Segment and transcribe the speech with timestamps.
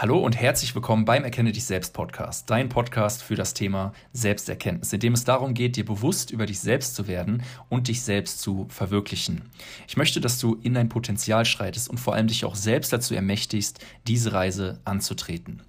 [0.00, 4.94] Hallo und herzlich willkommen beim Erkenne dich selbst Podcast, dein Podcast für das Thema Selbsterkenntnis,
[4.94, 8.40] in dem es darum geht, dir bewusst über dich selbst zu werden und dich selbst
[8.40, 9.42] zu verwirklichen.
[9.86, 13.14] Ich möchte, dass du in dein Potenzial schreitest und vor allem dich auch selbst dazu
[13.14, 15.60] ermächtigst, diese Reise anzutreten.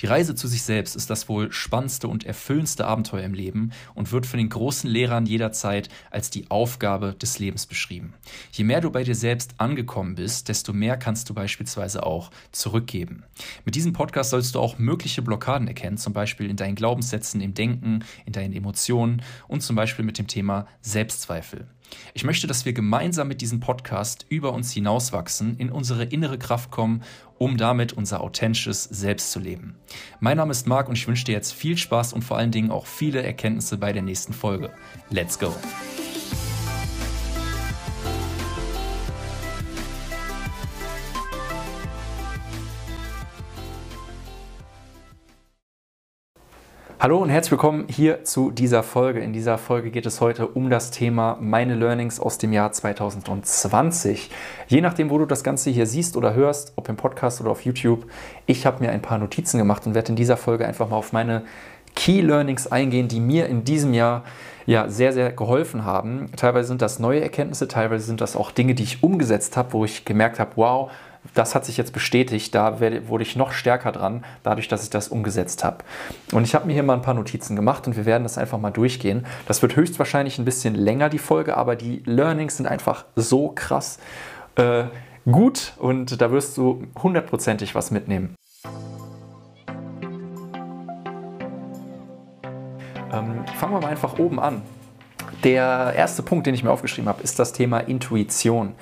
[0.00, 4.12] Die Reise zu sich selbst ist das wohl spannendste und erfüllendste Abenteuer im Leben und
[4.12, 8.14] wird von den großen Lehrern jederzeit als die Aufgabe des Lebens beschrieben.
[8.52, 13.24] Je mehr du bei dir selbst angekommen bist, desto mehr kannst du beispielsweise auch zurückgeben.
[13.64, 17.54] Mit diesem Podcast sollst du auch mögliche Blockaden erkennen, zum Beispiel in deinen Glaubenssätzen, im
[17.54, 21.66] Denken, in deinen Emotionen und zum Beispiel mit dem Thema Selbstzweifel.
[22.14, 26.70] Ich möchte, dass wir gemeinsam mit diesem Podcast über uns hinauswachsen, in unsere innere Kraft
[26.70, 27.02] kommen,
[27.38, 29.76] um damit unser authentisches Selbst zu leben.
[30.20, 32.70] Mein Name ist Marc und ich wünsche dir jetzt viel Spaß und vor allen Dingen
[32.70, 34.70] auch viele Erkenntnisse bei der nächsten Folge.
[35.10, 35.52] Let's go!
[47.04, 49.20] Hallo und herzlich willkommen hier zu dieser Folge.
[49.20, 54.30] In dieser Folge geht es heute um das Thema meine Learnings aus dem Jahr 2020.
[54.68, 57.62] Je nachdem, wo du das Ganze hier siehst oder hörst, ob im Podcast oder auf
[57.62, 58.06] YouTube,
[58.46, 61.12] ich habe mir ein paar Notizen gemacht und werde in dieser Folge einfach mal auf
[61.12, 61.44] meine
[61.94, 64.24] Key Learnings eingehen, die mir in diesem Jahr
[64.64, 66.30] ja sehr, sehr geholfen haben.
[66.36, 69.84] Teilweise sind das neue Erkenntnisse, teilweise sind das auch Dinge, die ich umgesetzt habe, wo
[69.84, 70.90] ich gemerkt habe, wow,
[71.32, 75.08] das hat sich jetzt bestätigt, da wurde ich noch stärker dran, dadurch, dass ich das
[75.08, 75.78] umgesetzt habe.
[76.32, 78.58] Und ich habe mir hier mal ein paar Notizen gemacht und wir werden das einfach
[78.58, 79.26] mal durchgehen.
[79.46, 83.98] Das wird höchstwahrscheinlich ein bisschen länger, die Folge, aber die Learnings sind einfach so krass
[84.56, 84.84] äh,
[85.24, 88.34] gut und da wirst du hundertprozentig was mitnehmen.
[93.12, 94.62] Ähm, fangen wir mal einfach oben an.
[95.44, 98.72] Der erste Punkt, den ich mir aufgeschrieben habe, ist das Thema Intuition.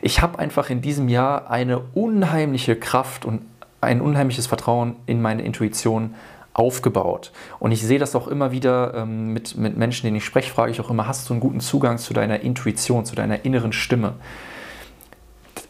[0.00, 3.42] Ich habe einfach in diesem Jahr eine unheimliche Kraft und
[3.80, 6.14] ein unheimliches Vertrauen in meine Intuition
[6.52, 7.32] aufgebaut.
[7.58, 10.70] Und ich sehe das auch immer wieder ähm, mit, mit Menschen, denen ich spreche, frage
[10.70, 14.14] ich auch immer, hast du einen guten Zugang zu deiner Intuition, zu deiner inneren Stimme?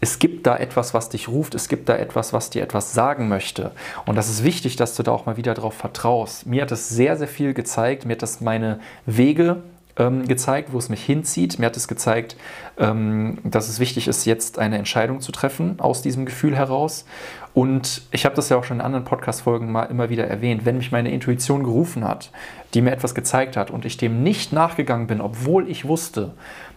[0.02, 3.28] Es gibt da etwas, was dich ruft, es gibt da etwas, was dir etwas sagen
[3.28, 3.70] möchte.
[4.04, 6.44] Und das ist wichtig, dass du da auch mal wieder darauf vertraust.
[6.44, 9.62] Mir hat es sehr, sehr viel gezeigt, mir hat das meine Wege
[9.96, 11.58] ähm, gezeigt, wo es mich hinzieht.
[11.58, 12.36] Mir hat es gezeigt,
[12.78, 17.04] ähm, dass es wichtig ist, jetzt eine Entscheidung zu treffen aus diesem Gefühl heraus.
[17.52, 20.76] Und ich habe das ja auch schon in anderen Podcast-Folgen mal immer wieder erwähnt, wenn
[20.76, 22.32] mich meine Intuition gerufen hat,
[22.74, 26.32] die mir etwas gezeigt hat und ich dem nicht nachgegangen bin, obwohl ich wusste,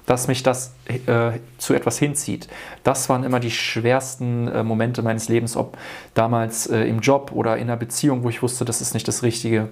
[0.06, 2.48] dass mich das äh, zu etwas hinzieht.
[2.84, 5.78] Das waren immer die schwersten äh, Momente meines Lebens, ob
[6.14, 9.22] damals äh, im Job oder in einer Beziehung, wo ich wusste, das ist nicht das
[9.22, 9.70] Richtige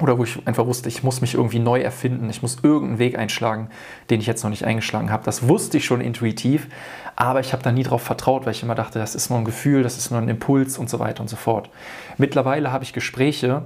[0.00, 3.18] oder wo ich einfach wusste, ich muss mich irgendwie neu erfinden, ich muss irgendeinen Weg
[3.18, 3.70] einschlagen,
[4.10, 5.24] den ich jetzt noch nicht eingeschlagen habe.
[5.24, 6.66] Das wusste ich schon intuitiv,
[7.16, 9.46] aber ich habe da nie drauf vertraut, weil ich immer dachte, das ist nur ein
[9.46, 11.70] Gefühl, das ist nur ein Impuls und so weiter und so fort.
[12.18, 13.62] Mittlerweile habe ich Gespräche,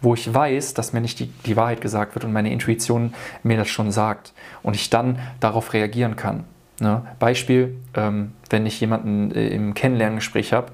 [0.00, 3.56] wo ich weiß, dass mir nicht die, die Wahrheit gesagt wird und meine Intuition mir
[3.56, 4.32] das schon sagt
[4.64, 6.44] und ich dann darauf reagieren kann.
[6.80, 7.02] Ne?
[7.20, 10.72] Beispiel, ähm, wenn ich jemanden äh, im Kennenlerngespräch habe,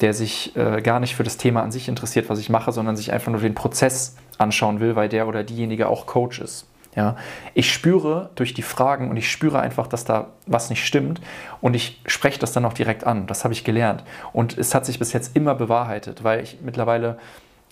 [0.00, 2.96] der sich äh, gar nicht für das Thema an sich interessiert, was ich mache, sondern
[2.96, 6.66] sich einfach nur den Prozess anschauen will, weil der oder diejenige auch Coach ist.
[6.96, 7.16] Ja,
[7.54, 11.20] ich spüre durch die Fragen und ich spüre einfach, dass da was nicht stimmt
[11.60, 13.26] und ich spreche das dann auch direkt an.
[13.26, 17.18] Das habe ich gelernt und es hat sich bis jetzt immer bewahrheitet, weil ich mittlerweile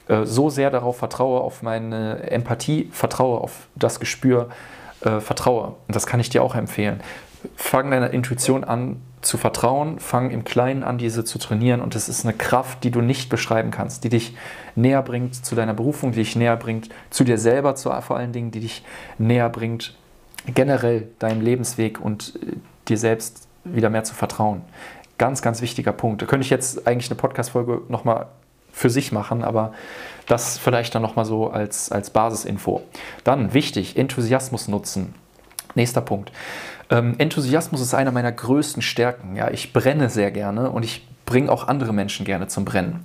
[0.08, 4.48] äh, so sehr darauf vertraue, auf meine Empathie vertraue, auf das Gespür
[5.00, 5.74] äh, vertraue.
[5.88, 7.00] Und das kann ich dir auch empfehlen.
[7.56, 12.08] Fang deiner Intuition an zu vertrauen, fang im Kleinen an, diese zu trainieren und es
[12.08, 14.36] ist eine Kraft, die du nicht beschreiben kannst, die dich
[14.76, 18.32] näher bringt zu deiner Berufung, die dich näher bringt zu dir selber, zu, vor allen
[18.32, 18.84] Dingen, die dich
[19.18, 19.94] näher bringt
[20.54, 22.56] generell deinem Lebensweg und äh,
[22.88, 24.62] dir selbst wieder mehr zu vertrauen.
[25.18, 26.22] Ganz, ganz wichtiger Punkt.
[26.22, 28.26] Da könnte ich jetzt eigentlich eine Podcast-Folge nochmal
[28.70, 29.72] für sich machen, aber
[30.26, 32.82] das vielleicht dann nochmal so als, als Basisinfo.
[33.24, 35.14] Dann wichtig, Enthusiasmus nutzen.
[35.74, 36.30] Nächster Punkt.
[36.90, 39.36] Ähm, Enthusiasmus ist einer meiner größten Stärken.
[39.36, 43.00] Ja, ich brenne sehr gerne und ich bringe auch andere Menschen gerne zum Brennen.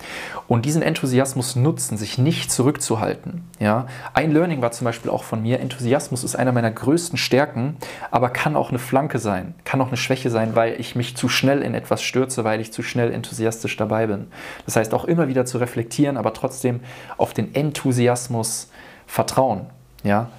[0.48, 3.44] Und diesen Enthusiasmus nutzen, sich nicht zurückzuhalten.
[3.60, 3.88] Ja?
[4.14, 7.78] Ein Learning war zum Beispiel auch von mir, Enthusiasmus ist einer meiner größten Stärken,
[8.12, 11.28] aber kann auch eine Flanke sein, kann auch eine Schwäche sein, weil ich mich zu
[11.28, 14.28] schnell in etwas stürze, weil ich zu schnell enthusiastisch dabei bin.
[14.66, 16.80] Das heißt auch immer wieder zu reflektieren, aber trotzdem
[17.18, 18.70] auf den Enthusiasmus
[19.08, 19.66] vertrauen.
[20.04, 20.30] Ja?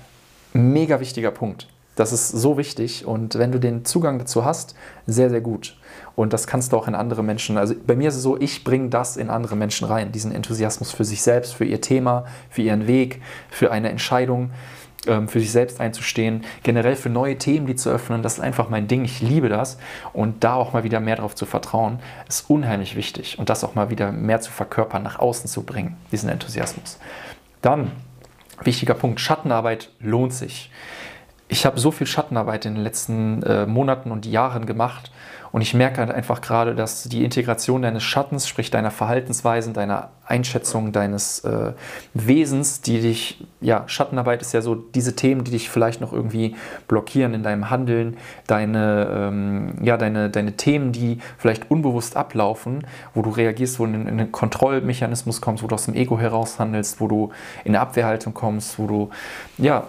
[0.53, 1.67] Mega wichtiger Punkt.
[1.97, 4.75] Das ist so wichtig und wenn du den Zugang dazu hast,
[5.07, 5.77] sehr, sehr gut.
[6.15, 7.57] Und das kannst du auch in andere Menschen.
[7.59, 10.93] Also bei mir ist es so, ich bringe das in andere Menschen rein, diesen Enthusiasmus
[10.93, 14.51] für sich selbst, für ihr Thema, für ihren Weg, für eine Entscheidung.
[15.07, 18.23] ähm, für sich selbst einzustehen, generell für neue Themen, die zu öffnen.
[18.23, 19.05] Das ist einfach mein Ding.
[19.05, 19.79] Ich liebe das.
[20.13, 21.99] Und da auch mal wieder mehr darauf zu vertrauen,
[22.29, 23.39] ist unheimlich wichtig.
[23.39, 26.99] Und das auch mal wieder mehr zu verkörpern, nach außen zu bringen, diesen Enthusiasmus.
[27.63, 27.91] Dann,
[28.63, 30.71] wichtiger Punkt, Schattenarbeit lohnt sich.
[31.49, 35.11] Ich habe so viel Schattenarbeit in den letzten äh, Monaten und Jahren gemacht
[35.53, 40.09] und ich merke halt einfach gerade, dass die Integration deines Schattens, sprich deiner Verhaltensweisen, deiner
[40.25, 41.73] Einschätzung, deines äh,
[42.15, 46.57] Wesens, die dich, ja, Schattenarbeit ist ja so diese Themen, die dich vielleicht noch irgendwie
[46.89, 48.17] blockieren in deinem Handeln,
[48.47, 53.93] deine, ähm, ja, deine, deine Themen, die vielleicht unbewusst ablaufen, wo du reagierst, wo du
[53.93, 57.31] in, in einen Kontrollmechanismus kommst, wo du aus dem Ego heraus handelst, wo du
[57.65, 59.11] in eine Abwehrhaltung kommst, wo du,
[59.59, 59.87] ja,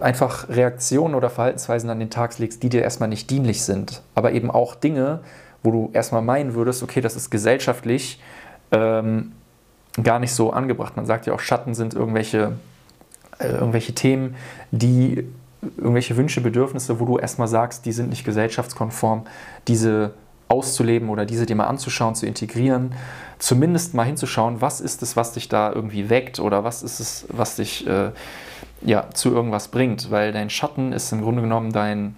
[0.00, 4.32] einfach Reaktionen oder Verhaltensweisen an den Tag legst, die dir erstmal nicht dienlich sind, aber
[4.32, 5.20] eben auch Dinge,
[5.62, 8.20] wo du erstmal meinen würdest, okay, das ist gesellschaftlich
[8.70, 9.32] ähm,
[10.02, 10.96] gar nicht so angebracht.
[10.96, 12.52] Man sagt ja auch, Schatten sind irgendwelche,
[13.38, 14.36] äh, irgendwelche Themen,
[14.70, 15.26] die
[15.76, 19.24] irgendwelche Wünsche, Bedürfnisse, wo du erstmal sagst, die sind nicht gesellschaftskonform,
[19.66, 20.12] diese
[20.48, 22.94] auszuleben oder diese dir mal anzuschauen, zu integrieren,
[23.38, 27.26] zumindest mal hinzuschauen, was ist es, was dich da irgendwie weckt oder was ist es,
[27.30, 28.12] was dich äh,
[28.82, 32.14] ja, zu irgendwas bringt, weil dein Schatten ist im Grunde genommen dein,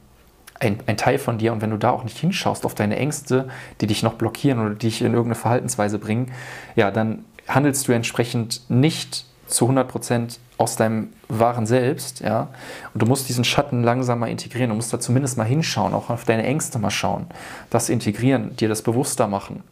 [0.61, 1.53] ein, ein, Teil von dir.
[1.53, 3.49] Und wenn du da auch nicht hinschaust auf deine Ängste,
[3.81, 6.33] die dich noch blockieren oder dich in irgendeine Verhaltensweise bringen,
[6.77, 12.49] ja, dann handelst du entsprechend nicht zu 100 Prozent aus deinem wahren Selbst, ja.
[12.93, 14.71] Und du musst diesen Schatten langsam mal integrieren.
[14.71, 17.27] Du musst da zumindest mal hinschauen, auch auf deine Ängste mal schauen,
[17.71, 19.63] das integrieren, dir das bewusster machen,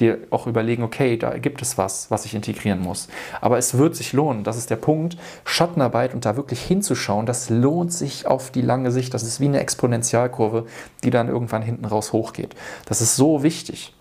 [0.00, 3.08] dir auch überlegen, okay, da gibt es was, was ich integrieren muss.
[3.40, 4.44] Aber es wird sich lohnen.
[4.44, 5.16] Das ist der Punkt.
[5.44, 9.14] Schattenarbeit und da wirklich hinzuschauen, das lohnt sich auf die lange Sicht.
[9.14, 10.66] Das ist wie eine Exponentialkurve,
[11.04, 12.54] die dann irgendwann hinten raus hochgeht.
[12.86, 13.94] Das ist so wichtig.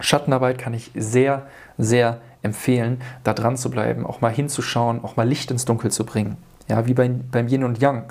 [0.00, 1.46] Schattenarbeit kann ich sehr,
[1.78, 6.06] sehr empfehlen, da dran zu bleiben, auch mal hinzuschauen, auch mal Licht ins Dunkel zu
[6.06, 6.36] bringen.
[6.68, 8.04] Ja, wie bei, beim Yin und Yang.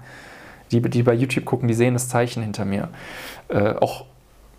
[0.72, 2.90] Die, die bei YouTube gucken, die sehen das Zeichen hinter mir.
[3.50, 4.06] Äh, auch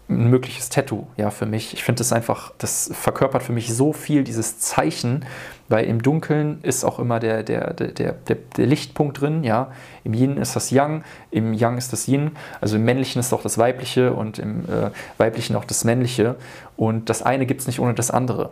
[0.09, 1.75] ein mögliches Tattoo, ja, für mich.
[1.75, 5.25] Ich finde das einfach, das verkörpert für mich so viel, dieses Zeichen,
[5.69, 9.73] weil im Dunkeln ist auch immer der, der, der, der, der Lichtpunkt drin, ja.
[10.05, 11.03] Im Yin ist das Yang,
[11.33, 14.91] im Yang ist das Yin, also im Männlichen ist auch das Weibliche und im äh,
[15.19, 16.37] Weiblichen auch das Männliche.
[16.77, 18.51] Und das eine gibt es nicht ohne das andere,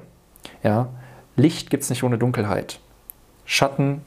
[0.65, 0.88] ja.
[1.37, 2.81] Licht gibt es nicht ohne Dunkelheit.
[3.45, 4.03] Schatten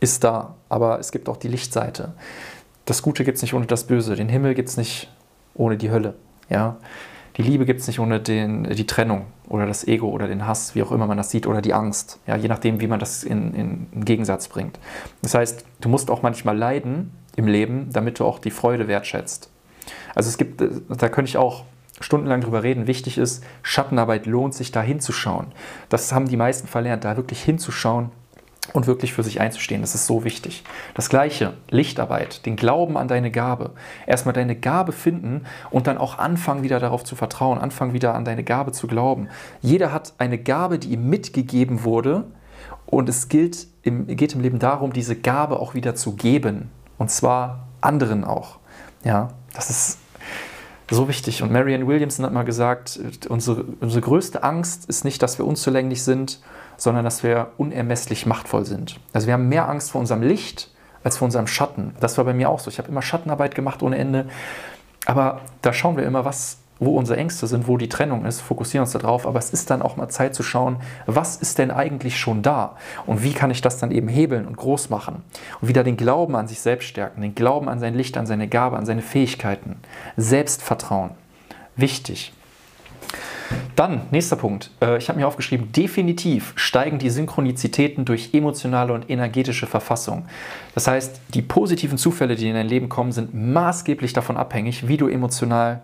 [0.00, 2.12] ist da, aber es gibt auch die Lichtseite.
[2.84, 4.14] Das Gute gibt es nicht ohne das Böse.
[4.14, 5.10] Den Himmel gibt es nicht
[5.54, 6.14] ohne die Hölle.
[6.48, 6.76] Ja?
[7.36, 10.74] Die Liebe gibt es nicht ohne den, die Trennung oder das Ego oder den Hass,
[10.74, 12.18] wie auch immer man das sieht, oder die Angst.
[12.26, 12.36] Ja?
[12.36, 14.78] Je nachdem, wie man das in, in, in Gegensatz bringt.
[15.22, 19.50] Das heißt, du musst auch manchmal leiden im Leben, damit du auch die Freude wertschätzt.
[20.14, 21.64] Also es gibt, da könnte ich auch
[22.00, 22.86] stundenlang drüber reden.
[22.86, 25.46] Wichtig ist, Schattenarbeit lohnt sich da hinzuschauen.
[25.88, 28.10] Das haben die meisten verlernt, da wirklich hinzuschauen
[28.72, 29.80] und wirklich für sich einzustehen.
[29.80, 30.64] Das ist so wichtig.
[30.94, 33.70] Das gleiche, Lichtarbeit, den Glauben an deine Gabe.
[34.06, 38.24] Erstmal deine Gabe finden und dann auch anfangen, wieder darauf zu vertrauen, anfangen, wieder an
[38.24, 39.28] deine Gabe zu glauben.
[39.62, 42.24] Jeder hat eine Gabe, die ihm mitgegeben wurde
[42.86, 46.70] und es gilt geht im Leben darum, diese Gabe auch wieder zu geben.
[46.98, 48.58] Und zwar anderen auch.
[49.04, 49.98] Ja, das ist
[50.90, 51.42] so wichtig.
[51.42, 56.02] Und Marianne Williamson hat mal gesagt, unsere, unsere größte Angst ist nicht, dass wir unzulänglich
[56.02, 56.40] sind,
[56.76, 59.00] sondern dass wir unermesslich machtvoll sind.
[59.12, 60.70] Also wir haben mehr Angst vor unserem Licht
[61.02, 61.94] als vor unserem Schatten.
[62.00, 62.70] Das war bei mir auch so.
[62.70, 64.26] Ich habe immer Schattenarbeit gemacht ohne Ende.
[65.06, 68.82] Aber da schauen wir immer, was wo unsere Ängste sind, wo die Trennung ist, fokussieren
[68.82, 70.76] uns darauf, aber es ist dann auch mal Zeit zu schauen,
[71.06, 72.76] was ist denn eigentlich schon da
[73.06, 75.22] und wie kann ich das dann eben hebeln und groß machen
[75.60, 78.48] und wieder den Glauben an sich selbst stärken, den Glauben an sein Licht, an seine
[78.48, 79.76] Gabe, an seine Fähigkeiten,
[80.16, 81.10] Selbstvertrauen.
[81.76, 82.32] Wichtig.
[83.76, 84.70] Dann, nächster Punkt.
[84.80, 90.24] Äh, ich habe mir aufgeschrieben, definitiv steigen die Synchronizitäten durch emotionale und energetische Verfassung.
[90.74, 94.96] Das heißt, die positiven Zufälle, die in dein Leben kommen, sind maßgeblich davon abhängig, wie
[94.96, 95.82] du emotional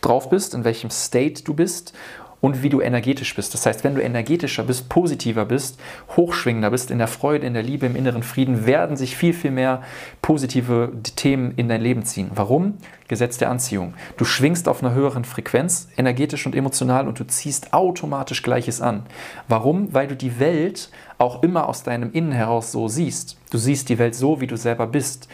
[0.00, 1.92] drauf bist, in welchem State du bist
[2.40, 3.52] und wie du energetisch bist.
[3.54, 5.80] Das heißt, wenn du energetischer bist, positiver bist,
[6.16, 9.50] hochschwingender bist, in der Freude, in der Liebe, im inneren Frieden, werden sich viel, viel
[9.50, 9.82] mehr
[10.22, 12.30] positive Themen in dein Leben ziehen.
[12.34, 12.74] Warum?
[13.08, 13.94] Gesetz der Anziehung.
[14.18, 19.04] Du schwingst auf einer höheren Frequenz, energetisch und emotional, und du ziehst automatisch Gleiches an.
[19.48, 19.92] Warum?
[19.92, 23.36] Weil du die Welt auch immer aus deinem Innen heraus so siehst.
[23.50, 25.28] Du siehst die Welt so, wie du selber bist.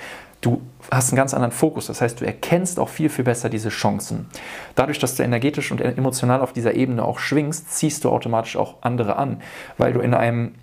[0.45, 0.61] Du
[0.91, 1.87] hast einen ganz anderen Fokus.
[1.87, 4.27] Das heißt, du erkennst auch viel, viel besser diese Chancen.
[4.75, 8.75] Dadurch, dass du energetisch und emotional auf dieser Ebene auch schwingst, ziehst du automatisch auch
[8.83, 9.41] andere an,
[9.79, 10.55] weil du in einem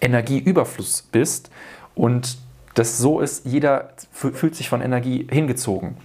[0.00, 1.50] Energieüberfluss bist
[1.94, 2.38] und
[2.74, 5.96] das so ist, jeder fühlt sich von Energie hingezogen.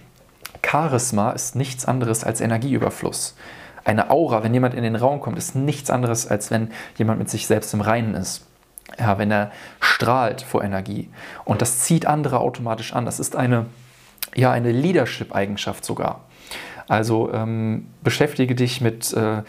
[0.64, 3.34] Charisma ist nichts anderes als Energieüberfluss.
[3.84, 7.30] Eine Aura, wenn jemand in den Raum kommt, ist nichts anderes, als wenn jemand mit
[7.30, 8.46] sich selbst im Reinen ist.
[8.96, 9.50] ja, wenn er
[9.94, 11.08] strahlt vor Energie.
[11.44, 13.04] Und das zieht andere automatisch an.
[13.04, 13.66] Das ist eine,
[14.34, 16.24] ja, eine Leadership-Eigenschaft sogar.
[16.88, 19.42] Also ähm, beschäftige dich mit äh,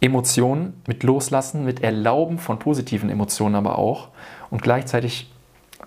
[0.00, 4.08] Emotionen, mit Loslassen, mit Erlauben von positiven Emotionen aber auch
[4.50, 5.32] und gleichzeitig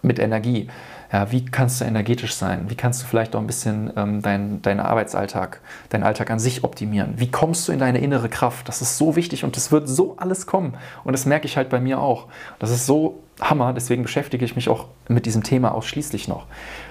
[0.01, 0.68] mit Energie.
[1.13, 2.70] Ja, wie kannst du energetisch sein?
[2.70, 6.63] Wie kannst du vielleicht auch ein bisschen ähm, deinen dein Arbeitsalltag, deinen Alltag an sich
[6.63, 7.13] optimieren?
[7.18, 8.68] Wie kommst du in deine innere Kraft?
[8.68, 10.74] Das ist so wichtig und es wird so alles kommen.
[11.03, 12.27] Und das merke ich halt bei mir auch.
[12.60, 16.45] Das ist so Hammer, deswegen beschäftige ich mich auch mit diesem Thema ausschließlich noch.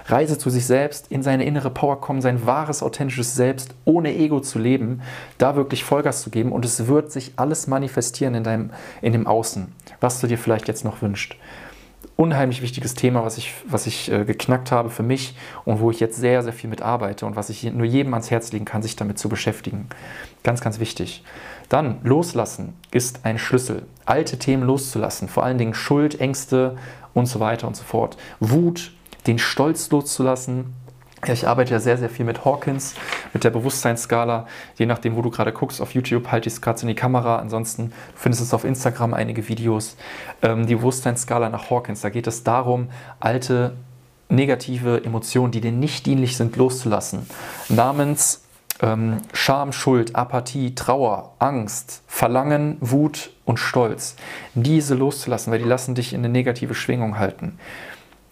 [0.07, 4.41] Reise zu sich selbst, in seine innere Power kommen, sein wahres, authentisches Selbst, ohne Ego
[4.41, 5.01] zu leben,
[5.39, 9.27] da wirklich Vollgas zu geben und es wird sich alles manifestieren in, deinem, in dem
[9.27, 11.37] Außen, was du dir vielleicht jetzt noch wünschst
[12.21, 16.01] unheimlich wichtiges Thema, was ich, was ich äh, geknackt habe für mich und wo ich
[16.01, 18.83] jetzt sehr, sehr viel mit arbeite und was ich nur jedem ans Herz legen kann,
[18.83, 19.89] sich damit zu beschäftigen.
[20.43, 21.25] Ganz, ganz wichtig.
[21.71, 23.85] Dann, loslassen ist ein Schlüssel.
[24.05, 26.77] Alte Themen loszulassen, vor allen Dingen Schuld, Ängste
[27.15, 28.19] und so weiter und so fort.
[28.41, 28.93] Wut,
[29.27, 30.75] den Stolz loszulassen,
[31.27, 32.95] ich arbeite ja sehr, sehr viel mit Hawkins,
[33.35, 34.47] mit der Bewusstseinsskala.
[34.79, 37.37] Je nachdem, wo du gerade guckst, auf YouTube halte ich es gerade in die Kamera.
[37.37, 39.97] Ansonsten findest du es auf Instagram einige Videos.
[40.41, 42.89] Ähm, die Bewusstseinsskala nach Hawkins, da geht es darum,
[43.21, 43.75] alte
[44.31, 47.27] negative Emotionen, die dir nicht dienlich sind, loszulassen.
[47.69, 48.43] Namens
[48.83, 54.17] ähm, Scham, Schuld, Apathie, Trauer, Angst, Verlangen, Wut und Stolz.
[54.55, 57.59] Diese loszulassen, weil die lassen dich in eine negative Schwingung halten.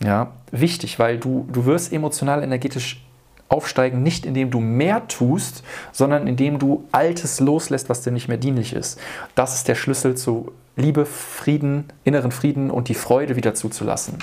[0.00, 3.04] Ja, wichtig, weil du, du wirst emotional energetisch
[3.48, 8.36] aufsteigen, nicht indem du mehr tust, sondern indem du Altes loslässt, was dir nicht mehr
[8.36, 9.00] dienlich ist.
[9.34, 14.18] Das ist der Schlüssel zu Liebe, Frieden, inneren Frieden und die Freude wieder zuzulassen.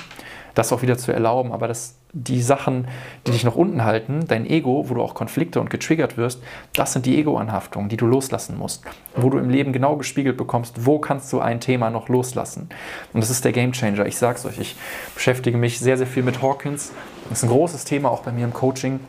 [0.54, 2.88] Das auch wieder zu erlauben, aber das die Sachen,
[3.28, 6.42] die dich noch unten halten, dein Ego, wo du auch Konflikte und getriggert wirst,
[6.74, 8.86] das sind die Ego-Anhaftungen, die du loslassen musst.
[9.18, 12.70] Wo du im Leben genau gespiegelt bekommst, wo kannst du ein Thema noch loslassen.
[13.12, 14.06] Und das ist der Game Changer.
[14.06, 14.78] Ich sag's euch, ich
[15.14, 16.94] beschäftige mich sehr, sehr viel mit Hawkins.
[17.28, 19.02] Das ist ein großes Thema auch bei mir im Coaching.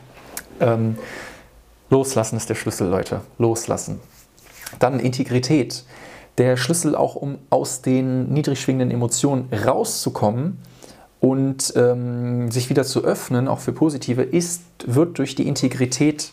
[0.59, 0.97] Ähm,
[1.89, 3.21] loslassen ist der Schlüssel, Leute.
[3.37, 4.01] Loslassen.
[4.79, 5.85] Dann Integrität.
[6.37, 10.59] Der Schlüssel auch, um aus den niedrig schwingenden Emotionen rauszukommen
[11.19, 16.31] und ähm, sich wieder zu öffnen, auch für positive, ist, wird durch die Integrität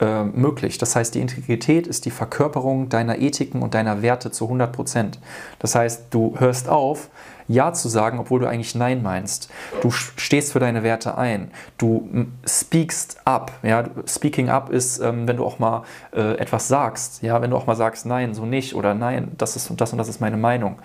[0.00, 0.78] äh, möglich.
[0.78, 5.18] Das heißt, die Integrität ist die Verkörperung deiner Ethiken und deiner Werte zu 100 Prozent.
[5.58, 7.08] Das heißt, du hörst auf,
[7.48, 9.50] Ja zu sagen, obwohl du eigentlich Nein meinst.
[9.80, 11.50] Du stehst für deine Werte ein.
[11.78, 12.08] Du
[12.46, 13.52] speakst up.
[13.62, 13.84] Ja?
[14.06, 15.82] Speaking up ist, ähm, wenn du auch mal
[16.14, 17.22] äh, etwas sagst.
[17.22, 17.40] Ja?
[17.40, 19.98] Wenn du auch mal sagst, nein, so nicht oder nein, das ist und das und
[19.98, 20.76] das ist meine Meinung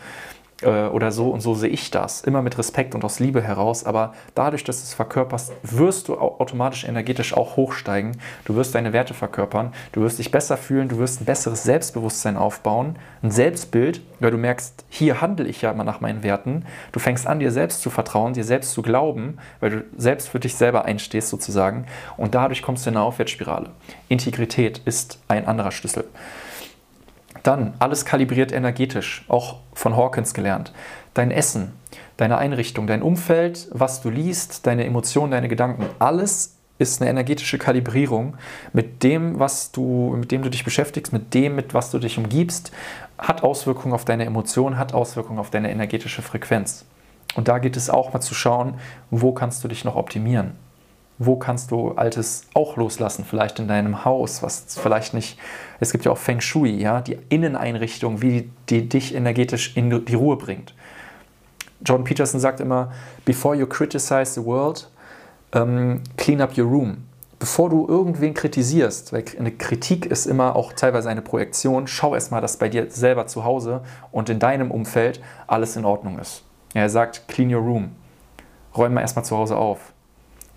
[0.63, 2.21] äh, oder so und so sehe ich das.
[2.21, 6.17] Immer mit Respekt und aus Liebe heraus, aber dadurch, dass du es verkörperst, wirst du
[6.17, 8.17] automatisch energetisch auch hochsteigen.
[8.45, 12.37] Du wirst deine Werte verkörpern, du wirst dich besser fühlen, du wirst ein besseres Selbstbewusstsein
[12.37, 16.65] aufbauen, ein Selbstbild, weil du merkst, hier handle ich ja immer nach meinen Werten.
[16.91, 20.39] Du fängst an, dir selbst zu vertrauen, dir selbst zu glauben, weil du selbst für
[20.39, 21.85] dich selber einstehst sozusagen
[22.17, 23.69] und dadurch kommst du in eine Aufwärtsspirale.
[24.09, 26.05] Integrität ist ein anderer Schlüssel.
[27.43, 30.73] Dann alles kalibriert energetisch, auch von Hawkins gelernt.
[31.13, 31.73] Dein Essen,
[32.17, 37.57] deine Einrichtung, dein Umfeld, was du liest, deine Emotionen, deine Gedanken, alles ist eine energetische
[37.57, 38.35] Kalibrierung
[38.71, 42.17] mit dem, was du, mit dem du dich beschäftigst, mit dem, mit was du dich
[42.17, 42.71] umgibst,
[43.17, 46.85] hat Auswirkungen auf deine Emotionen, hat Auswirkungen auf deine energetische Frequenz.
[47.35, 48.75] Und da geht es auch mal zu schauen,
[49.11, 50.51] wo kannst du dich noch optimieren
[51.25, 55.37] wo kannst du Altes auch loslassen, vielleicht in deinem Haus, was vielleicht nicht,
[55.79, 60.15] es gibt ja auch Feng Shui, ja, die Inneneinrichtung, wie die dich energetisch in die
[60.15, 60.73] Ruhe bringt.
[61.85, 62.91] John Peterson sagt immer,
[63.25, 64.89] before you criticize the world,
[65.53, 67.05] um, clean up your room.
[67.39, 72.39] Bevor du irgendwen kritisierst, weil eine Kritik ist immer auch teilweise eine Projektion, schau erstmal,
[72.39, 76.43] dass bei dir selber zu Hause und in deinem Umfeld alles in Ordnung ist.
[76.73, 77.91] Er sagt, clean your room.
[78.77, 79.92] Räum mal erstmal zu Hause auf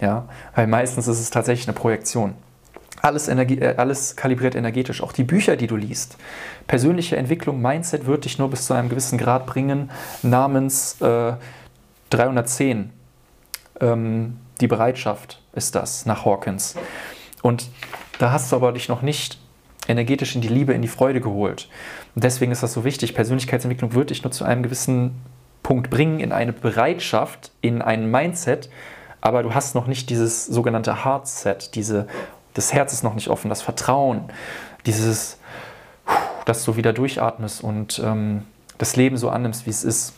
[0.01, 0.29] ja?
[0.55, 2.35] Weil meistens ist es tatsächlich eine Projektion.
[3.03, 5.03] Alles, Energie, äh, alles kalibriert energetisch.
[5.03, 6.17] Auch die Bücher, die du liest.
[6.67, 9.91] Persönliche Entwicklung, Mindset wird dich nur bis zu einem gewissen Grad bringen,
[10.23, 11.35] namens äh,
[12.11, 12.91] 310.
[13.81, 16.77] Ähm, die Bereitschaft ist das, nach Hawkins.
[17.43, 17.69] Und
[18.19, 19.39] da hast du aber dich noch nicht
[19.89, 21.69] energetisch in die Liebe, in die Freude geholt.
[22.15, 23.15] Und deswegen ist das so wichtig.
[23.15, 25.15] Persönlichkeitsentwicklung wird dich nur zu einem gewissen
[25.63, 28.71] Punkt bringen, in eine Bereitschaft, in ein Mindset,
[29.21, 32.07] aber du hast noch nicht dieses sogenannte Heart-Set, diese,
[32.55, 34.31] das Herz ist noch nicht offen, das Vertrauen,
[34.87, 35.39] dieses,
[36.45, 38.45] dass du wieder durchatmest und ähm,
[38.79, 40.15] das Leben so annimmst, wie es ist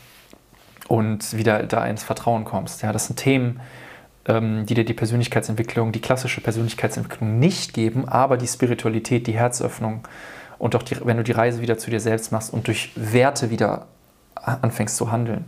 [0.89, 2.83] und wieder da ins Vertrauen kommst.
[2.83, 3.61] Ja, das sind Themen,
[4.27, 10.07] ähm, die dir die Persönlichkeitsentwicklung, die klassische Persönlichkeitsentwicklung nicht geben, aber die Spiritualität, die Herzöffnung
[10.59, 13.51] und auch die, wenn du die Reise wieder zu dir selbst machst und durch Werte
[13.51, 13.87] wieder
[14.35, 15.45] anfängst zu handeln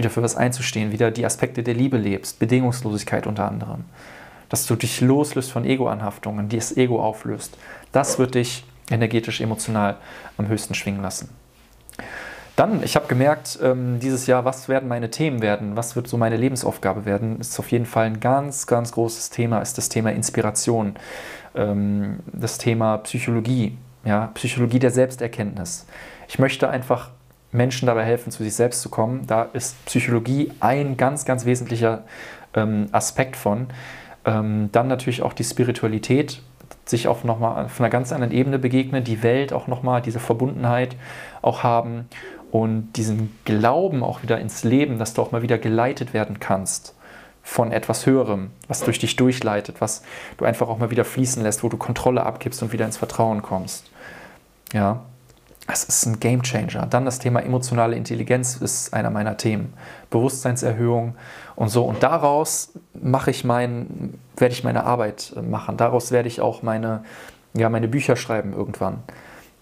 [0.00, 3.84] wieder für was einzustehen, wieder die Aspekte der Liebe lebst, Bedingungslosigkeit unter anderem.
[4.48, 7.56] Dass du dich loslöst von Ego-Anhaftungen, die das Ego auflöst.
[7.92, 9.96] Das wird dich energetisch, emotional
[10.38, 11.28] am höchsten schwingen lassen.
[12.56, 16.16] Dann, ich habe gemerkt, ähm, dieses Jahr, was werden meine Themen werden, was wird so
[16.16, 20.10] meine Lebensaufgabe werden, ist auf jeden Fall ein ganz, ganz großes Thema, ist das Thema
[20.10, 20.94] Inspiration,
[21.54, 25.86] ähm, das Thema Psychologie, ja, Psychologie der Selbsterkenntnis.
[26.28, 27.10] Ich möchte einfach
[27.52, 29.26] Menschen dabei helfen, zu sich selbst zu kommen.
[29.26, 32.04] Da ist Psychologie ein ganz, ganz wesentlicher
[32.54, 33.68] ähm, Aspekt von.
[34.22, 36.42] dann natürlich auch die Spiritualität,
[36.84, 40.20] sich auf, noch mal, auf einer ganz anderen Ebene begegnen, die Welt auch nochmal, diese
[40.20, 40.96] Verbundenheit
[41.40, 42.08] auch haben
[42.50, 46.94] und diesen Glauben auch wieder ins Leben, dass du auch mal wieder geleitet werden kannst
[47.42, 50.02] von etwas Höherem, was durch dich durchleitet, was
[50.36, 53.40] du einfach auch mal wieder fließen lässt, wo du Kontrolle abgibst und wieder ins Vertrauen
[53.40, 53.90] kommst.
[54.72, 55.00] Ja,
[55.72, 56.86] es ist ein Game Changer.
[56.86, 59.72] Dann das Thema emotionale Intelligenz ist einer meiner Themen.
[60.10, 61.14] Bewusstseinserhöhung
[61.56, 61.84] und so.
[61.84, 65.76] Und daraus mache ich mein, werde ich meine Arbeit machen.
[65.76, 67.04] Daraus werde ich auch meine,
[67.54, 69.02] ja, meine Bücher schreiben irgendwann.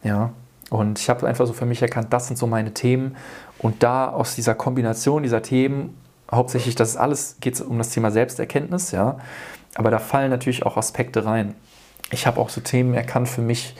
[0.03, 0.31] Ja,
[0.71, 3.17] und ich habe einfach so für mich erkannt, das sind so meine Themen.
[3.59, 5.97] Und da aus dieser Kombination dieser Themen,
[6.31, 9.19] hauptsächlich, das ist alles, geht es um das Thema Selbsterkenntnis, ja.
[9.75, 11.55] Aber da fallen natürlich auch Aspekte rein.
[12.11, 13.75] Ich habe auch so Themen erkannt für mich,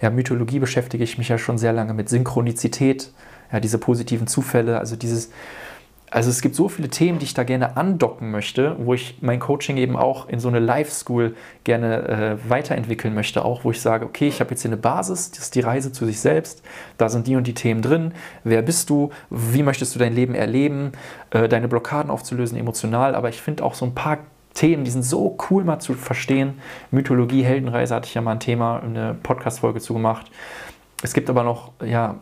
[0.00, 3.12] ja, Mythologie beschäftige ich mich ja schon sehr lange mit Synchronizität,
[3.52, 5.30] ja, diese positiven Zufälle, also dieses,
[6.10, 9.38] also es gibt so viele Themen, die ich da gerne andocken möchte, wo ich mein
[9.38, 14.06] Coaching eben auch in so eine Live-School gerne äh, weiterentwickeln möchte, auch wo ich sage,
[14.06, 16.62] okay, ich habe jetzt hier eine Basis, das ist die Reise zu sich selbst,
[16.98, 20.34] da sind die und die Themen drin, wer bist du, wie möchtest du dein Leben
[20.34, 20.92] erleben,
[21.30, 24.18] äh, deine Blockaden aufzulösen emotional, aber ich finde auch so ein paar
[24.54, 26.60] Themen, die sind so cool mal zu verstehen.
[26.90, 30.30] Mythologie, Heldenreise hatte ich ja mal ein Thema, eine Podcast-Folge zu gemacht.
[31.02, 32.16] Es gibt aber noch, ja,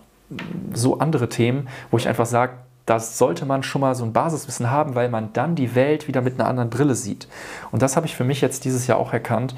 [0.75, 2.53] so andere Themen, wo ich einfach sage,
[2.87, 6.23] das sollte man schon mal so ein Basiswissen haben, weil man dann die Welt wieder
[6.23, 7.29] mit einer anderen Brille sieht.
[7.71, 9.55] Und das habe ich für mich jetzt dieses Jahr auch erkannt.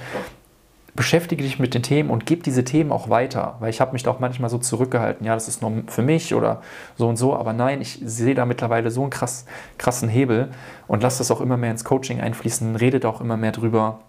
[0.95, 4.03] Beschäftige dich mit den Themen und gib diese Themen auch weiter, weil ich habe mich
[4.03, 6.63] da auch manchmal so zurückgehalten, ja, das ist nur für mich oder
[6.97, 9.47] so und so, aber nein, ich sehe da mittlerweile so einen krass,
[9.79, 10.51] krassen Hebel
[10.87, 14.01] und lasse das auch immer mehr ins Coaching einfließen, redet auch immer mehr drüber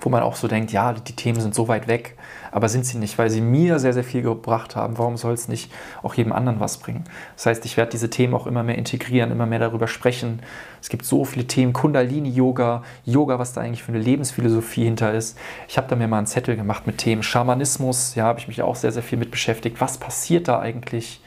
[0.00, 2.16] wo man auch so denkt, ja, die Themen sind so weit weg,
[2.50, 4.98] aber sind sie nicht, weil sie mir sehr, sehr viel gebracht haben.
[4.98, 7.04] Warum soll es nicht auch jedem anderen was bringen?
[7.36, 10.40] Das heißt, ich werde diese Themen auch immer mehr integrieren, immer mehr darüber sprechen.
[10.80, 15.38] Es gibt so viele Themen, Kundalini-Yoga, Yoga, was da eigentlich für eine Lebensphilosophie hinter ist.
[15.68, 18.62] Ich habe da mir mal einen Zettel gemacht mit Themen Schamanismus, ja, habe ich mich
[18.62, 19.80] auch sehr, sehr viel mit beschäftigt.
[19.80, 21.20] Was passiert da eigentlich?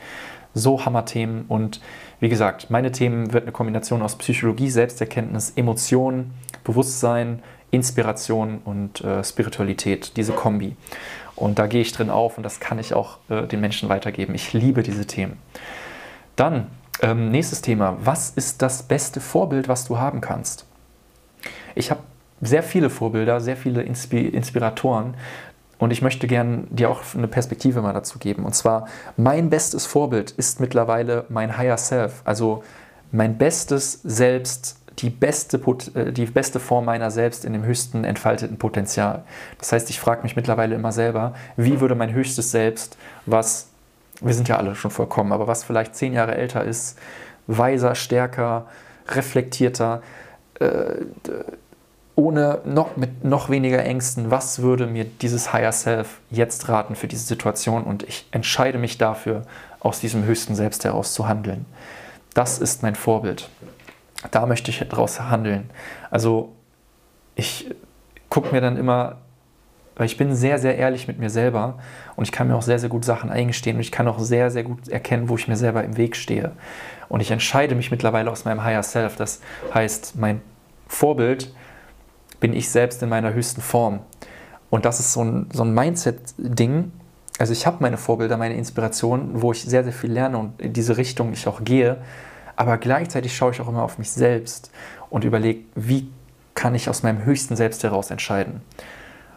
[0.53, 1.82] So Hammerthemen und
[2.19, 9.23] wie gesagt, meine Themen wird eine Kombination aus Psychologie, Selbsterkenntnis, Emotionen, Bewusstsein, Inspiration und äh,
[9.23, 10.75] Spiritualität, diese Kombi.
[11.36, 14.34] Und da gehe ich drin auf und das kann ich auch äh, den Menschen weitergeben.
[14.34, 15.38] Ich liebe diese Themen.
[16.36, 16.67] Dann,
[17.01, 17.97] ähm, nächstes Thema.
[18.01, 20.65] Was ist das beste Vorbild, was du haben kannst?
[21.75, 22.01] Ich habe
[22.41, 25.15] sehr viele Vorbilder, sehr viele Inspi Inspiratoren
[25.77, 28.45] und ich möchte gerne dir auch eine Perspektive mal dazu geben.
[28.45, 32.63] Und zwar, mein bestes Vorbild ist mittlerweile mein Higher Self, also
[33.12, 35.60] mein bestes Selbst die beste,
[35.93, 39.23] äh, die beste Form meiner selbst in dem höchsten entfalteten Potenzial.
[39.60, 43.69] Das heißt, ich frage mich mittlerweile immer selber, wie würde mein höchstes Selbst, was,
[44.21, 46.97] wir sind ja alle schon vollkommen, aber was vielleicht zehn Jahre älter ist,
[47.45, 48.65] weiser, stärker,
[49.10, 50.01] reflektierter,
[50.60, 51.05] äh,
[52.15, 57.07] ohne noch, mit noch weniger Ängsten, was würde mir dieses Higher Self jetzt raten für
[57.07, 59.43] diese Situation und ich entscheide mich dafür,
[59.79, 61.67] aus diesem höchsten Selbst heraus zu handeln.
[62.33, 63.49] Das ist mein Vorbild
[64.32, 65.69] da möchte ich daraus handeln.
[66.10, 66.53] Also
[67.36, 67.73] ich
[68.30, 69.17] gucke mir dann immer,
[69.95, 71.80] weil ich bin sehr, sehr ehrlich mit mir selber
[72.15, 74.51] und ich kann mir auch sehr, sehr gut Sachen eingestehen und ich kann auch sehr,
[74.51, 76.51] sehr gut erkennen, wo ich mir selber im Weg stehe.
[77.10, 79.15] Und ich entscheide mich mittlerweile aus meinem Higher Self.
[79.15, 79.41] Das
[79.73, 80.41] heißt, mein
[80.88, 81.53] Vorbild
[82.39, 83.99] bin ich selbst in meiner höchsten Form.
[84.69, 86.91] Und das ist so ein, so ein Mindset-Ding.
[87.39, 90.73] Also ich habe meine Vorbilder, meine Inspirationen, wo ich sehr, sehr viel lerne und in
[90.73, 91.97] diese Richtung ich auch gehe.
[92.58, 94.72] Aber gleichzeitig schaue ich auch immer auf mich selbst
[95.10, 96.10] und überlege, wie
[96.56, 98.62] kann ich aus meinem höchsten Selbst heraus entscheiden.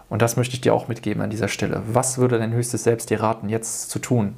[0.08, 1.82] Und das möchte ich dir auch mitgeben an dieser Stelle.
[1.86, 4.34] Was würde dein höchstes Selbst dir raten, jetzt zu tun?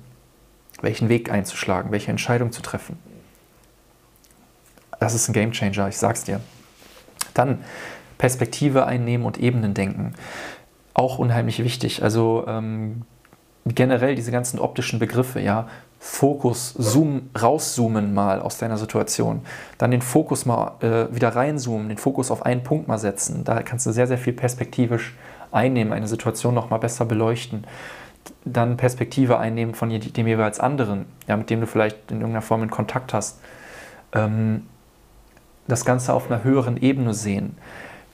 [0.81, 2.99] Welchen Weg einzuschlagen, welche Entscheidung zu treffen?
[4.99, 6.41] Das ist ein Game Changer, ich sag's dir.
[7.35, 7.65] Dann
[8.19, 10.15] Perspektive einnehmen und Ebenen denken.
[10.93, 12.03] Auch unheimlich wichtig.
[12.03, 13.03] Also ähm,
[13.65, 19.43] generell diese ganzen optischen Begriffe, ja, Fokus, Zoom, rauszoomen mal aus deiner Situation.
[19.79, 23.45] Dann den Fokus mal äh, wieder reinzoomen, den Fokus auf einen Punkt mal setzen.
[23.45, 25.15] Da kannst du sehr, sehr viel perspektivisch
[25.53, 27.65] einnehmen, eine Situation noch mal besser beleuchten.
[28.45, 32.65] Dann Perspektive einnehmen von dem jeweils anderen, ja, mit dem du vielleicht in irgendeiner Form
[32.65, 33.39] in Kontakt hast.
[34.13, 34.67] ähm,
[35.69, 37.57] das Ganze auf einer höheren Ebene sehen,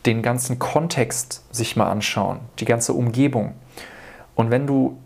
[0.07, 3.55] den ganzen Kontext sich mal anschauen, die ganze Umgebung.
[4.35, 4.99] Und wenn du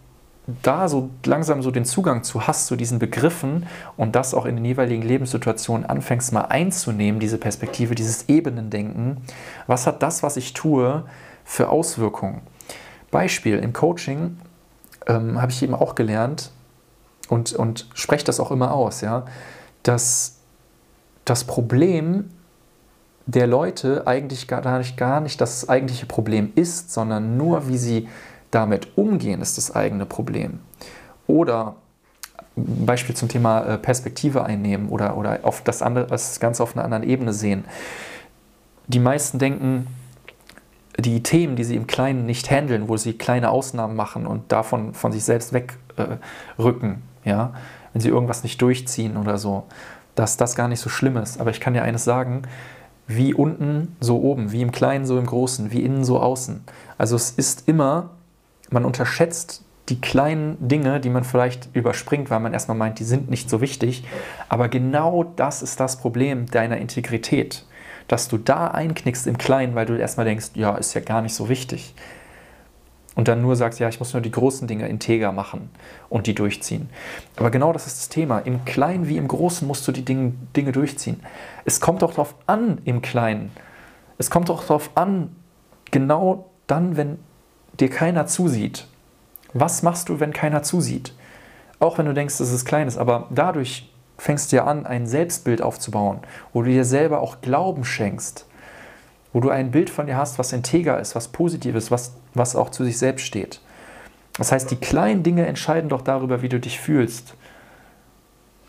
[0.62, 4.56] da so langsam so den Zugang zu hast, zu diesen Begriffen und das auch in
[4.56, 9.18] den jeweiligen Lebenssituationen anfängst mal einzunehmen, diese Perspektive, dieses Ebenendenken,
[9.66, 11.04] was hat das, was ich tue,
[11.44, 12.40] für Auswirkungen?
[13.10, 14.38] Beispiel, im Coaching
[15.06, 16.50] ähm, habe ich eben auch gelernt
[17.28, 19.24] und, und spreche das auch immer aus, ja,
[19.84, 20.38] dass
[21.24, 22.30] das Problem
[23.26, 28.08] der Leute eigentlich gar nicht, gar nicht das eigentliche Problem ist, sondern nur, wie sie
[28.52, 30.60] damit umgehen, ist das eigene Problem.
[31.26, 31.74] Oder
[32.54, 36.84] Beispiel zum Thema äh, Perspektive einnehmen oder, oder auf das, andere, das Ganze auf einer
[36.84, 37.64] anderen Ebene sehen.
[38.86, 39.86] Die meisten denken,
[40.98, 44.92] die Themen, die sie im Kleinen nicht handeln, wo sie kleine Ausnahmen machen und davon
[44.92, 47.54] von sich selbst wegrücken, äh, ja,
[47.92, 49.64] wenn sie irgendwas nicht durchziehen oder so,
[50.14, 51.40] dass das gar nicht so schlimm ist.
[51.40, 52.42] Aber ich kann dir eines sagen,
[53.06, 56.62] wie unten, so oben, wie im Kleinen, so im Großen, wie innen, so außen.
[56.98, 58.10] Also es ist immer
[58.72, 63.30] man unterschätzt die kleinen Dinge, die man vielleicht überspringt, weil man erstmal meint, die sind
[63.30, 64.04] nicht so wichtig.
[64.48, 67.66] Aber genau das ist das Problem deiner Integrität,
[68.08, 71.34] dass du da einknickst im Kleinen, weil du erstmal denkst, ja, ist ja gar nicht
[71.34, 71.94] so wichtig.
[73.14, 75.68] Und dann nur sagst, ja, ich muss nur die großen Dinge integer machen
[76.08, 76.88] und die durchziehen.
[77.36, 78.38] Aber genau das ist das Thema.
[78.38, 81.20] Im Kleinen wie im Großen musst du die Dinge, Dinge durchziehen.
[81.66, 83.50] Es kommt doch darauf an, im Kleinen.
[84.16, 85.36] Es kommt doch darauf an,
[85.90, 87.18] genau dann, wenn
[87.80, 88.86] dir keiner zusieht,
[89.54, 91.14] was machst du, wenn keiner zusieht?
[91.78, 95.06] Auch wenn du denkst, dass es klein ist, aber dadurch fängst du ja an, ein
[95.06, 96.20] Selbstbild aufzubauen,
[96.52, 98.46] wo du dir selber auch Glauben schenkst,
[99.32, 102.54] wo du ein Bild von dir hast, was integer ist, was positiv ist, was, was
[102.54, 103.60] auch zu sich selbst steht.
[104.38, 107.34] Das heißt, die kleinen Dinge entscheiden doch darüber, wie du dich fühlst.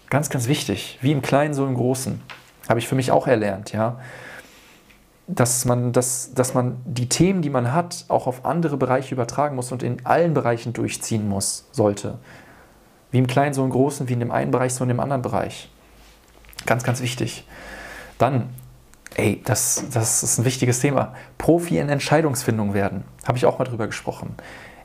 [0.09, 0.97] Ganz, ganz wichtig.
[1.01, 2.21] Wie im Kleinen, so im Großen.
[2.67, 3.99] Habe ich für mich auch erlernt, ja
[5.27, 9.55] dass man, dass, dass man die Themen, die man hat, auch auf andere Bereiche übertragen
[9.55, 12.19] muss und in allen Bereichen durchziehen muss, sollte.
[13.11, 15.21] Wie im Kleinen, so im Großen, wie in dem einen Bereich, so in dem anderen
[15.21, 15.69] Bereich.
[16.65, 17.47] Ganz, ganz wichtig.
[18.17, 18.49] Dann,
[19.15, 21.13] ey, das, das ist ein wichtiges Thema.
[21.37, 23.03] Profi in Entscheidungsfindung werden.
[23.25, 24.35] Habe ich auch mal drüber gesprochen.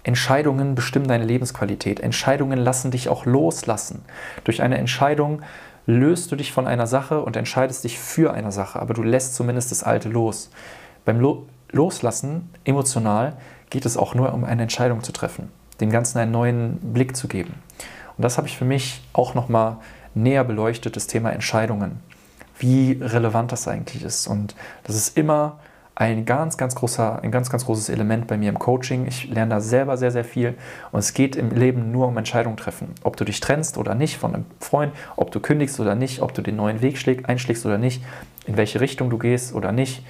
[0.04, 2.00] Entscheidungen bestimmen deine Lebensqualität.
[2.00, 4.04] Entscheidungen lassen dich auch loslassen.
[4.44, 5.42] Durch eine Entscheidung
[5.88, 9.34] löst du dich von einer Sache und entscheidest dich für eine Sache, aber du lässt
[9.34, 10.50] zumindest das Alte los.
[11.04, 13.36] Beim Lo Loslassen, emotional,
[13.70, 17.26] geht es auch nur um eine Entscheidung zu treffen, dem Ganzen einen neuen Blick zu
[17.26, 17.54] geben.
[18.16, 19.76] Und das habe ich für mich auch nochmal
[20.14, 22.00] näher beleuchtet, das Thema Entscheidungen.
[22.58, 24.26] Wie relevant das eigentlich ist.
[24.26, 25.58] Und das ist immer
[25.98, 29.08] ein ganz, ganz großer, ein ganz, ganz großes Element bei mir im Coaching.
[29.08, 30.54] Ich lerne da selber sehr, sehr viel.
[30.92, 32.94] Und es geht im Leben nur um Entscheidungen treffen.
[33.02, 36.34] Ob du dich trennst oder nicht von einem Freund, ob du kündigst oder nicht, ob
[36.34, 36.96] du den neuen Weg
[37.28, 38.00] einschlägst oder nicht,
[38.46, 40.06] in welche Richtung du gehst oder nicht,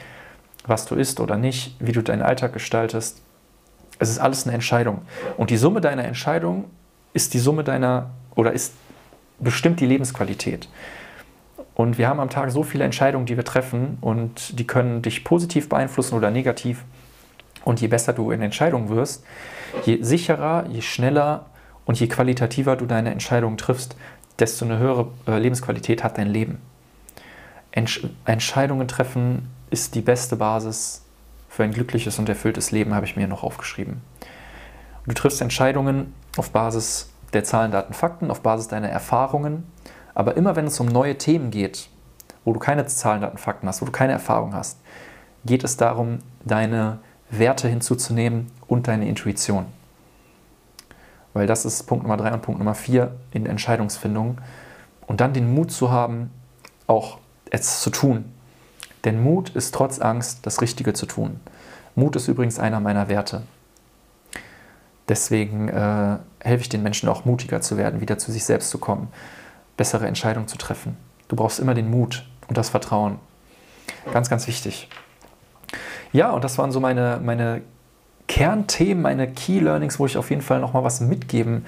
[0.66, 3.22] was du isst oder nicht, wie du deinen Alltag gestaltest.
[3.98, 5.00] Es ist alles eine Entscheidung.
[5.38, 6.64] Und die Summe deiner Entscheidung
[7.14, 8.74] ist die Summe deiner oder ist
[9.38, 10.68] bestimmt die Lebensqualität.
[11.78, 15.22] Und wir haben am Tag so viele Entscheidungen, die wir treffen und die können dich
[15.22, 16.82] positiv beeinflussen oder negativ.
[17.64, 19.24] Und je besser du in Entscheidungen wirst,
[19.84, 21.46] je sicherer, je schneller
[21.86, 23.94] und je qualitativer du deine Entscheidungen triffst,
[24.40, 26.60] desto eine höhere äh, Lebensqualität hat dein Leben.
[27.70, 31.04] Entsch Entscheidungen treffen ist die beste Basis
[31.48, 34.02] für ein glückliches und erfülltes Leben, habe ich mir noch aufgeschrieben.
[35.06, 39.62] Du triffst Entscheidungen auf Basis der Zahlen, Daten, Fakten, auf Basis deiner Erfahrungen,
[40.18, 41.88] aber immer wenn es um neue Themen geht,
[42.44, 44.80] wo du keine Zahlen, Daten, Fakten hast, wo du keine Erfahrung hast,
[45.44, 46.98] geht es darum, deine
[47.30, 49.66] Werte hinzuzunehmen und deine Intuition.
[51.34, 54.40] Weil das ist Punkt Nummer drei und Punkt Nummer vier in Entscheidungsfindung.
[55.06, 56.32] Und dann den Mut zu haben,
[56.88, 57.18] auch
[57.50, 58.24] es zu tun.
[59.04, 61.38] Denn Mut ist trotz Angst das Richtige zu tun.
[61.94, 63.42] Mut ist übrigens einer meiner Werte.
[65.08, 68.78] Deswegen äh, helfe ich den Menschen auch mutiger zu werden, wieder zu sich selbst zu
[68.78, 69.12] kommen
[69.78, 70.98] bessere Entscheidungen zu treffen.
[71.28, 73.18] Du brauchst immer den Mut und das Vertrauen.
[74.12, 74.88] Ganz, ganz wichtig.
[76.12, 77.62] Ja, und das waren so meine, meine
[78.28, 81.64] Kernthemen, meine Key Learnings, wo ich auf jeden Fall nochmal was mitgeben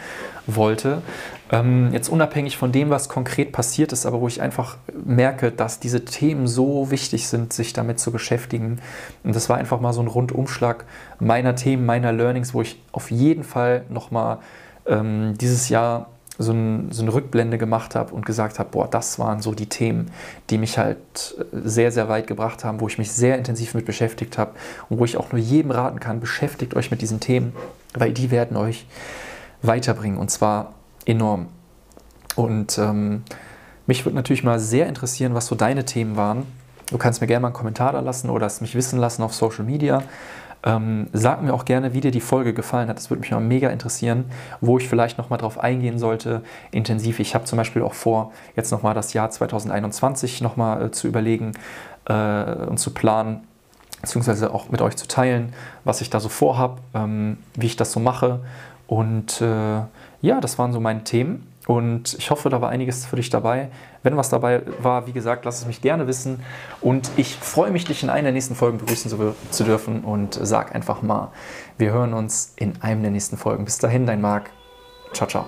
[0.46, 1.03] wollte.
[1.51, 5.81] Ähm, jetzt unabhängig von dem, was konkret passiert ist, aber wo ich einfach merke, dass
[5.81, 8.81] diese Themen so wichtig sind, sich damit zu beschäftigen.
[9.25, 10.85] Und das war einfach mal so ein Rundumschlag
[11.18, 14.38] meiner Themen, meiner Learnings, wo ich auf jeden Fall nochmal
[14.87, 16.09] ähm, dieses Jahr
[16.40, 19.68] so, ein, so eine Rückblende gemacht habe und gesagt habe, boah, das waren so die
[19.68, 20.11] Themen,
[20.48, 20.98] die mich halt
[21.38, 24.53] äh, sehr, sehr weit gebracht haben, wo ich mich sehr intensiv mit beschäftigt habe
[24.88, 27.55] und wo ich auch nur jedem raten kann, beschäftigt euch mit diesen Themen,
[27.94, 28.87] weil die werden euch
[29.62, 30.72] weiterbringen und zwar
[31.05, 31.48] enorm.
[32.37, 33.22] Und ähm,
[33.87, 36.46] Mich würde natürlich mal sehr interessieren, was so deine Themen waren.
[36.90, 39.35] Du kannst mir gerne mal einen Kommentar da lassen oder es mich wissen lassen auf
[39.35, 40.03] Social Media.
[40.62, 42.99] Ähm, sag mir auch gerne, wie dir die Folge gefallen hat.
[42.99, 44.27] Das würde mich mal mega interessieren,
[44.61, 47.18] wo ich vielleicht nochmal drauf eingehen sollte, intensiv.
[47.18, 51.53] Ich habe zum Beispiel auch vor, jetzt nochmal das Jahr 2021 nochmal äh, zu überlegen
[52.07, 53.40] äh, und zu planen,
[54.03, 57.92] beziehungsweise auch mit euch zu teilen, was ich da so vorhab, ähm, wie ich das
[57.92, 58.40] so mache.
[58.87, 59.81] Und äh,
[60.20, 61.49] ja, das waren so meine Themen.
[61.70, 63.68] Und ich hoffe, da war einiges für dich dabei.
[64.02, 66.42] Wenn was dabei war, wie gesagt, lass es mich gerne wissen.
[66.80, 70.02] Und ich freue mich, dich in einer der nächsten Folgen begrüßen zu, zu dürfen.
[70.02, 71.30] Und sag einfach mal,
[71.78, 73.64] wir hören uns in einem der nächsten Folgen.
[73.64, 74.50] Bis dahin, dein Marc.
[75.12, 75.46] Ciao, ciao.